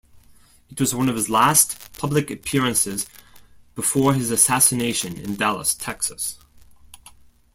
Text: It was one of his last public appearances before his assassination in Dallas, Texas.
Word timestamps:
It 0.71 0.79
was 0.79 0.95
one 0.95 1.09
of 1.09 1.15
his 1.15 1.29
last 1.29 1.93
public 1.93 2.31
appearances 2.31 3.05
before 3.75 4.15
his 4.15 4.31
assassination 4.31 5.15
in 5.15 5.35
Dallas, 5.35 5.75
Texas. 5.75 6.39